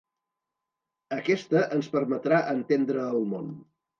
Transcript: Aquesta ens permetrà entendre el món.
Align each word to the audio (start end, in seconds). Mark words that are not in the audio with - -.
Aquesta 1.17 1.61
ens 1.77 1.91
permetrà 1.97 2.39
entendre 2.57 3.07
el 3.13 3.23
món. 3.35 3.55